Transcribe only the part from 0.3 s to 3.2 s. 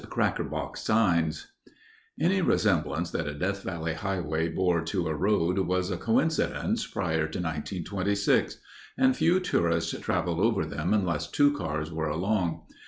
Box Signs Any resemblance